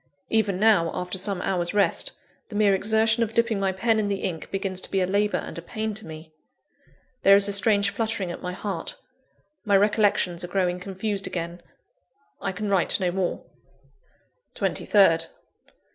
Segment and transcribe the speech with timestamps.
[0.31, 2.13] Even now, after some hours' rest,
[2.49, 5.37] the mere exertion of dipping my pen in the ink begins to be a labour
[5.37, 6.33] and a pain to me.
[7.21, 8.95] There is a strange fluttering at my heart;
[9.63, 11.61] my recollections are growing confused again
[12.41, 13.45] I can write no more.
[14.55, 15.27] 23rd.